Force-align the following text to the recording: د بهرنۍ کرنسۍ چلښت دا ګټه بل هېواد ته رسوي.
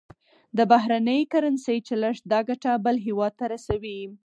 د 0.57 0.59
بهرنۍ 0.71 1.21
کرنسۍ 1.31 1.77
چلښت 1.87 2.23
دا 2.31 2.39
ګټه 2.49 2.71
بل 2.85 2.95
هېواد 3.05 3.33
ته 3.39 3.45
رسوي. 3.53 3.99